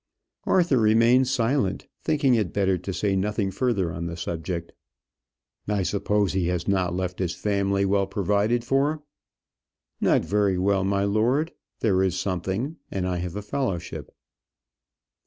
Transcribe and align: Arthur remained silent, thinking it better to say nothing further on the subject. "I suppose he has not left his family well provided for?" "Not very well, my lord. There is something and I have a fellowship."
Arthur 0.47 0.79
remained 0.79 1.27
silent, 1.27 1.85
thinking 2.03 2.33
it 2.33 2.51
better 2.51 2.75
to 2.75 2.91
say 2.91 3.15
nothing 3.15 3.51
further 3.51 3.93
on 3.93 4.07
the 4.07 4.17
subject. 4.17 4.71
"I 5.67 5.83
suppose 5.83 6.33
he 6.33 6.47
has 6.47 6.67
not 6.67 6.95
left 6.95 7.19
his 7.19 7.35
family 7.35 7.85
well 7.85 8.07
provided 8.07 8.65
for?" 8.65 9.03
"Not 9.99 10.25
very 10.25 10.57
well, 10.57 10.83
my 10.83 11.03
lord. 11.03 11.51
There 11.81 12.01
is 12.01 12.19
something 12.19 12.77
and 12.89 13.07
I 13.07 13.17
have 13.17 13.35
a 13.35 13.43
fellowship." 13.43 14.09